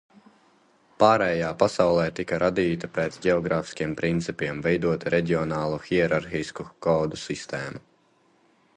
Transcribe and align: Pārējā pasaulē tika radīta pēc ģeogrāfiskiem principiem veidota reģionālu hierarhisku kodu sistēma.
Pārējā 1.01 1.49
pasaulē 1.63 2.05
tika 2.19 2.39
radīta 2.43 2.89
pēc 2.97 3.19
ģeogrāfiskiem 3.27 3.95
principiem 4.01 4.65
veidota 4.69 5.15
reģionālu 5.17 5.81
hierarhisku 5.91 6.67
kodu 6.87 7.25
sistēma. 7.29 7.89